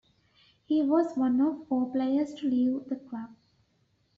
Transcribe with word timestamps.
He 0.65 0.81
was 0.81 1.15
one 1.15 1.39
of 1.41 1.67
four 1.67 1.91
players 1.91 2.33
to 2.33 2.47
leave 2.49 2.85
the 2.87 2.95
club. 2.95 3.35